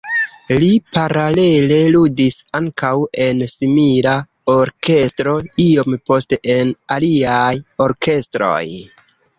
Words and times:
Li 0.61 0.69
paralele 0.95 1.77
ludis 1.95 2.37
ankaŭ 2.61 2.93
en 3.27 3.45
simila 3.53 4.15
orkestro, 4.55 5.39
iom 5.69 6.01
poste 6.11 6.45
en 6.57 6.77
aliaj 6.99 7.55
orkestroj. 7.89 8.63